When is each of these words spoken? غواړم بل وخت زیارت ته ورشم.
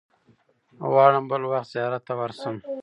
غواړم 0.91 1.23
بل 1.31 1.41
وخت 1.51 1.69
زیارت 1.73 2.01
ته 2.07 2.13
ورشم. 2.19 2.55